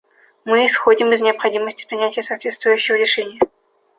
[0.45, 3.39] Мы исходим из необходимости принятия соответствующего решения.